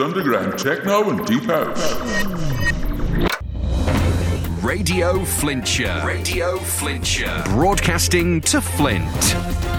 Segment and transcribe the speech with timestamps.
[0.00, 1.94] underground techno and deep house.
[4.62, 6.02] Radio Flintshire.
[6.04, 7.42] Radio Flintshire.
[7.46, 9.69] Broadcasting to Flint.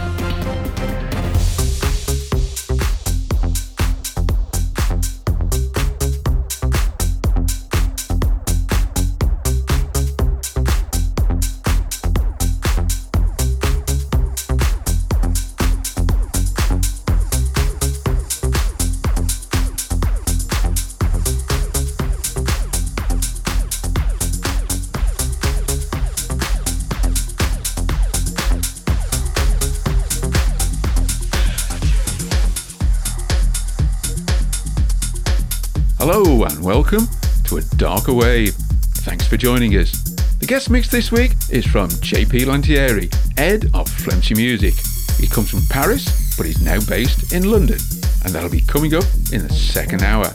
[37.82, 38.54] Darker wave.
[39.02, 39.92] Thanks for joining us.
[40.38, 44.76] The guest mix this week is from JP Lantieri, Ed of Flemcy Music.
[45.18, 47.80] He comes from Paris, but he's now based in London,
[48.24, 50.28] and that'll be coming up in the second hour.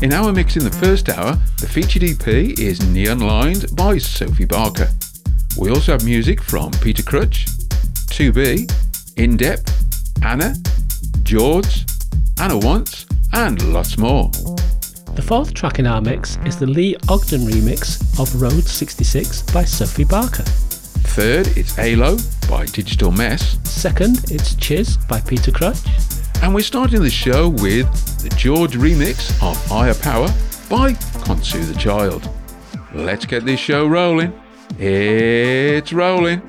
[0.00, 4.44] In our mix in the first hour, the featured EP is Neon Lines by Sophie
[4.44, 4.90] Barker.
[5.58, 7.46] We also have music from Peter Cruch,
[8.14, 8.72] TwoB,
[9.16, 10.54] In Depth, Anna,
[11.24, 11.84] Jords,
[12.38, 14.30] Hannah Wants, and lots more.
[15.30, 19.62] The fourth track in our mix is the Lee Ogdon remix of Road 66 by
[19.62, 20.42] Sophie Barker.
[20.42, 22.16] Third, it's Halo
[22.48, 23.56] by Digital Mess.
[23.62, 25.76] Second, it's Chiz by Peter Cruch.
[26.42, 27.86] And we're starting the show with
[28.24, 30.26] the Jords remix of Higher Power
[30.68, 32.28] by Khonsu the Child.
[32.92, 34.32] Let's get this show rolling.
[34.80, 36.42] It's rolling.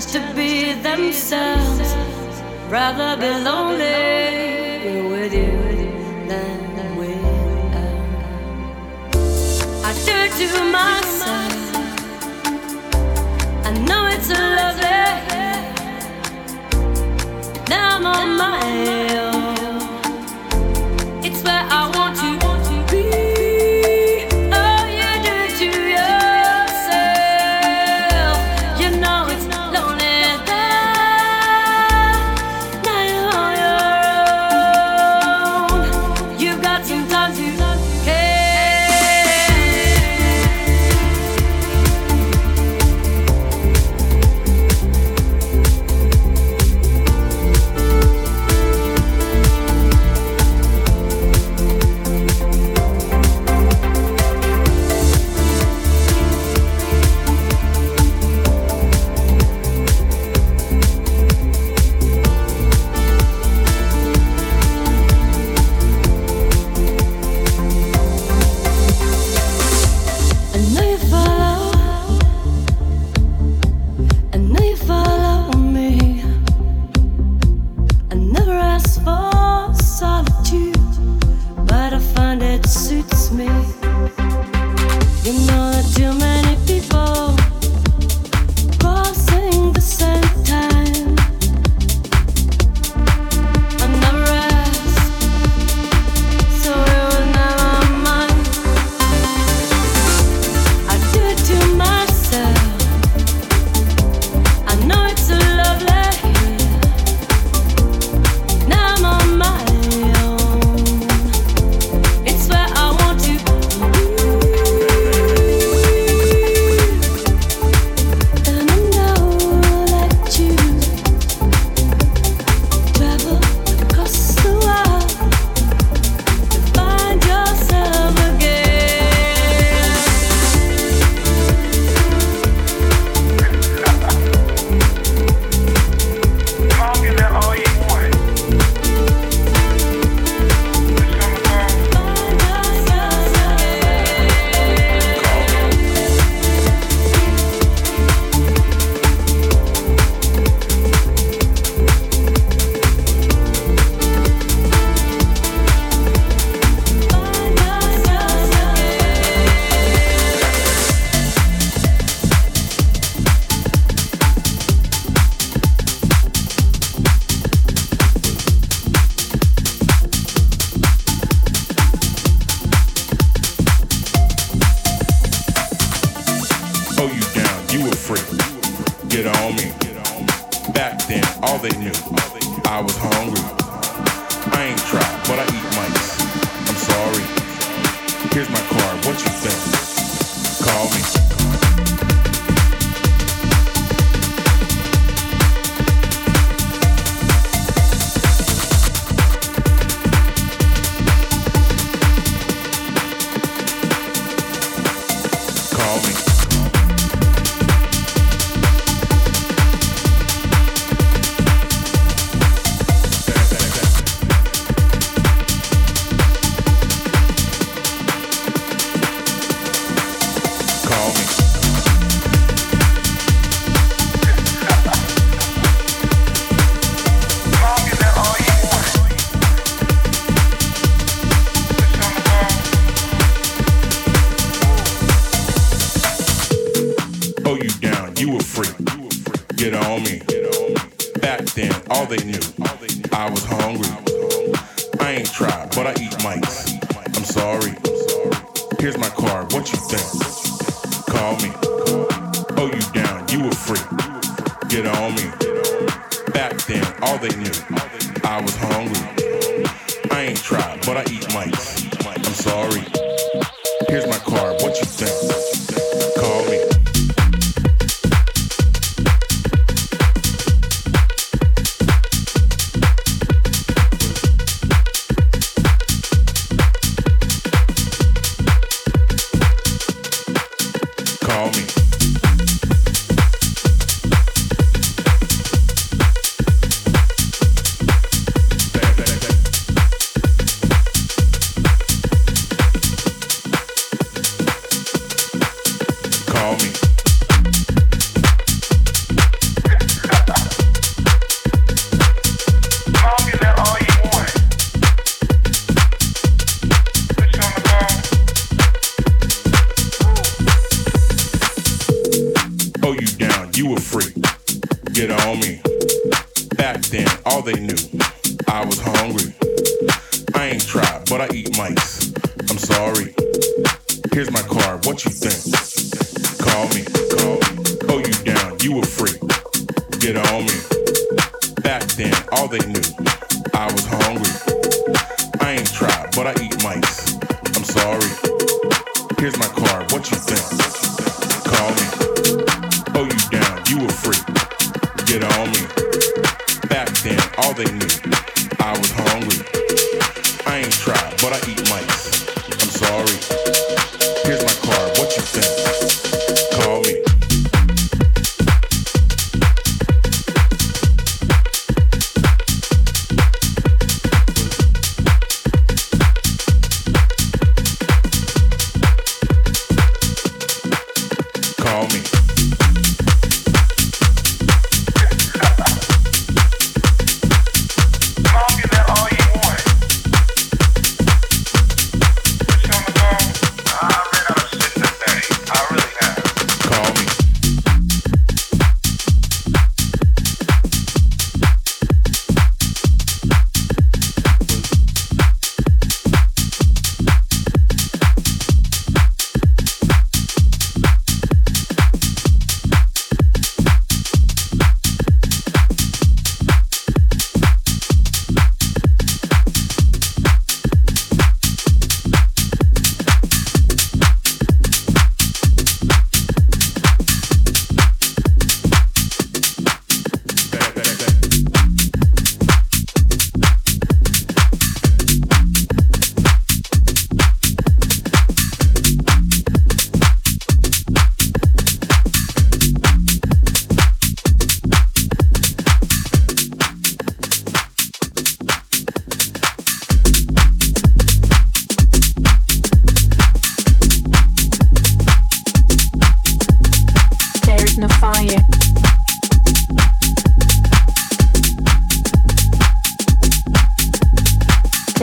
[0.00, 1.94] Challenge to be themselves.
[2.68, 8.24] Rather be lonely with you than without.
[9.84, 11.05] I do to myself.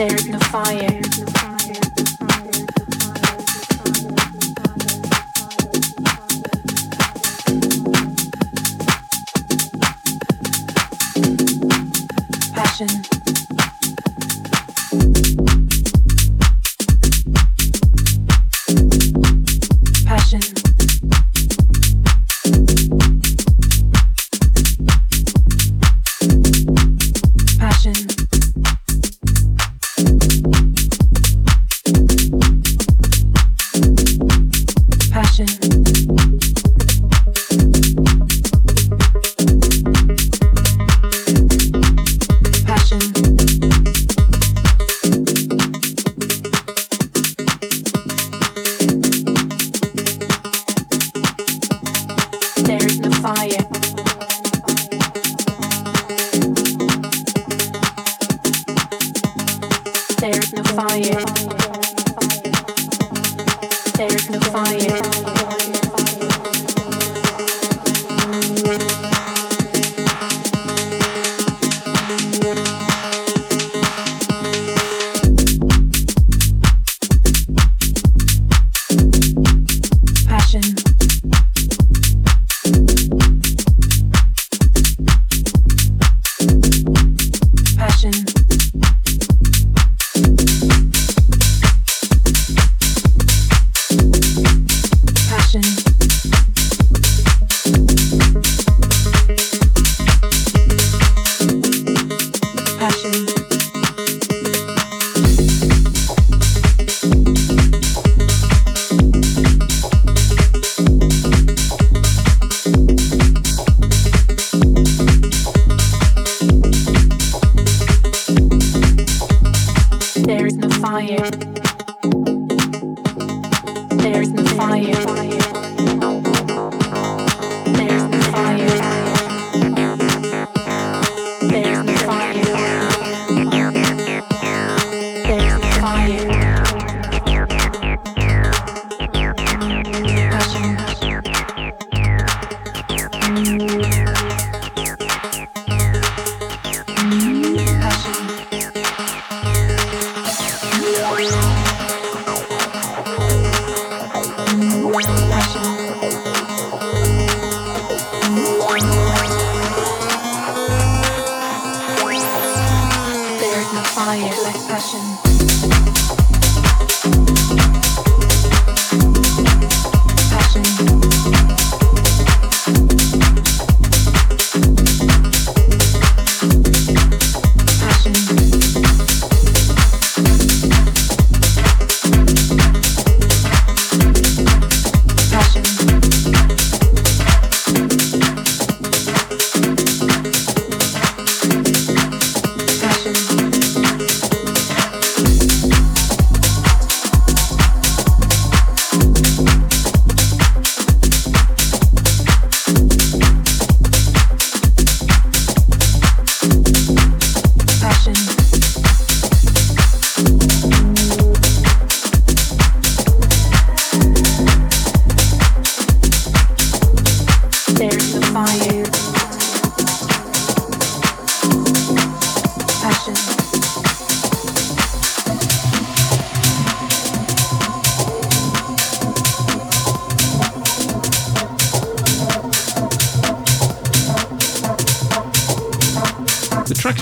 [0.06, 1.03] There's no fire.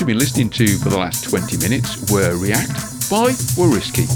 [0.02, 2.74] You've been listening to for the last 20 minutes were React
[3.06, 4.10] by Wariski,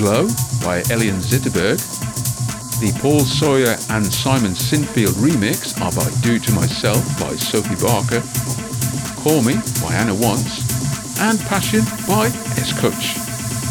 [0.00, 0.24] Glow
[0.64, 1.76] by Elian Zitterberg,
[2.80, 8.24] the Paul Sawyer and Simon Sinfield remix of I Do To Myself by Sophie Barker,
[9.20, 12.72] Call Me by Hannah Wants, and Passion by S.
[12.72, 13.20] Kutch.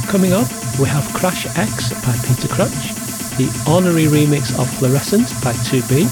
[0.05, 0.45] Coming up,
[0.77, 2.77] we have Crash X by Peter Cruch,
[3.41, 6.05] the honorary remix of Fluorescent by TwoB,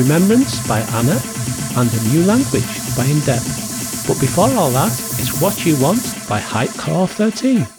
[0.00, 1.20] Remembrance by Anna,
[1.76, 3.65] and A New Language by Indepth.
[4.06, 7.75] But before all that, it's What You Want by Hype Core 13.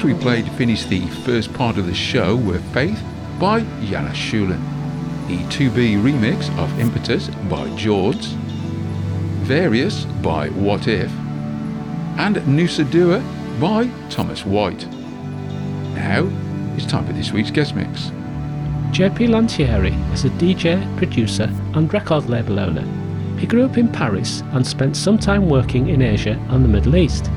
[0.00, 3.02] Tracks we played to finish the first part of the show were Faith
[3.38, 4.62] by Yana Schulen,
[5.28, 8.24] the TwoB remix of Impetus by George,
[9.44, 11.10] Various by What If,
[12.16, 13.20] and Noosa Dua
[13.60, 14.86] by Thomas White.
[15.94, 16.26] Now
[16.76, 18.06] it's time for this week's guest mix.
[18.92, 22.86] JP Lantieri is a DJ, producer, and record label owner.
[23.38, 26.96] He grew up in Paris and spent some time working in Asia and the Middle
[26.96, 27.29] East.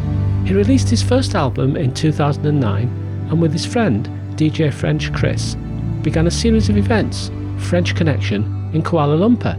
[0.54, 5.56] He released his first album in 2009 and with his friend, DJ French Chris,
[6.04, 9.56] began a series of events, French Connection, in Kuala Lumpur.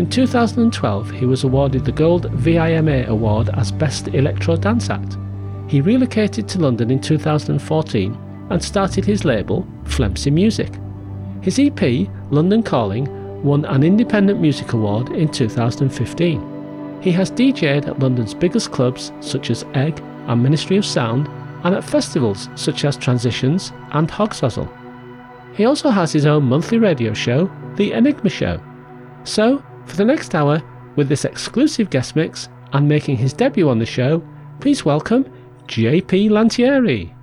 [0.00, 5.16] In 2012, he was awarded the Gold VIMA Award as Best Electro Dance Act.
[5.68, 10.72] He relocated to London in 2014 and started his label, Flemcy Music.
[11.40, 17.00] His EP, London Calling, won an Independent Music Award in 2015.
[17.00, 21.28] He has DJed at London's biggest clubs such as Egg and Ministry of Sound
[21.64, 24.68] and at festivals such as Transitions and Hogshazzle.
[25.54, 28.60] He also has his own monthly radio show, The Enigma Show.
[29.24, 30.62] So, for the next hour,
[30.96, 34.22] with this exclusive guest mix and making his debut on the show,
[34.60, 35.24] please welcome
[35.66, 37.15] JP Lantieri.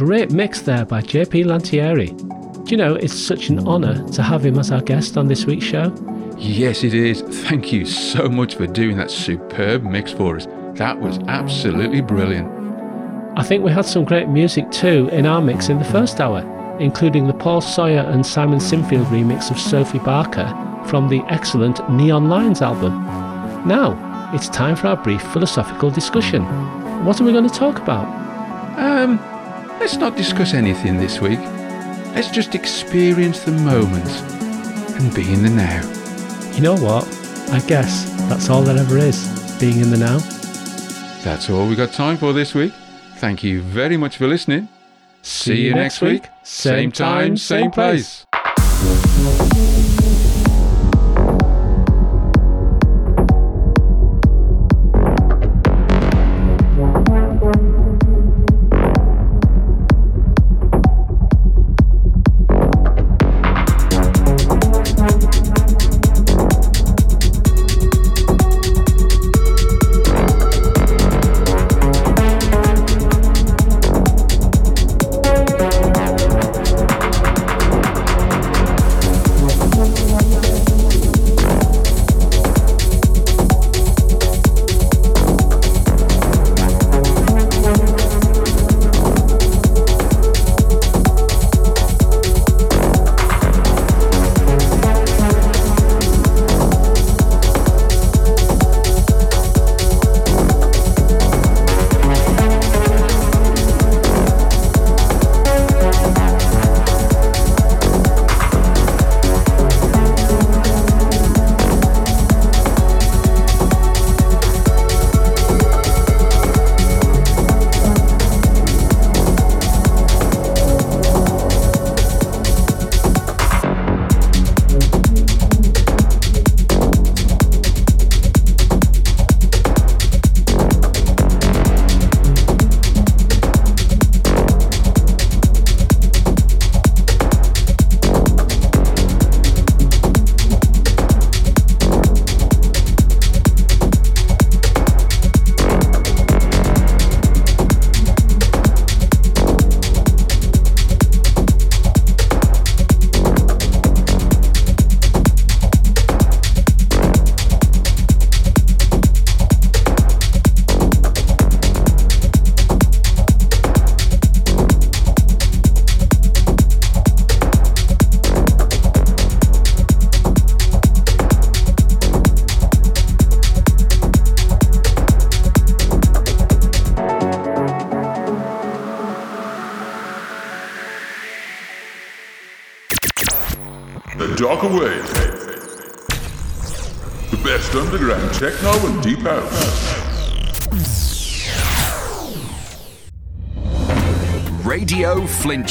[0.00, 2.16] Great mix there by JP Lantieri.
[2.64, 5.44] Do you know, it's such an honour to have him as our guest on this
[5.44, 5.94] week's show.
[6.38, 7.20] Yes, it is.
[7.20, 10.48] Thank you so much for doing that superb mix for us.
[10.76, 12.50] That was absolutely brilliant.
[13.38, 16.40] I think we had some great music too in our mix in the first hour,
[16.80, 20.48] including the Paul Sawyer and Simon Sinfield remix of Sophie Barker
[20.86, 23.04] from the excellent Neon Lines album.
[23.68, 26.42] Now, it's time for our brief philosophical discussion.
[27.04, 28.06] What are we going to talk about?
[28.78, 29.18] Um,
[29.80, 31.40] let's not discuss anything this week.
[32.14, 34.06] Let's just experience the moment
[35.00, 35.80] and be in the now.
[36.54, 37.04] You know what?
[37.50, 40.18] I guess that's all there ever is, being in the now.
[41.24, 42.74] That's all we got time for this week.
[43.16, 44.68] Thank you very much for listening.
[45.22, 46.26] See you next week.
[46.42, 48.26] Same time, same place.
[48.32, 49.69] The